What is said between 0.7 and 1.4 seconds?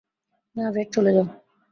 Red, চলে যাও।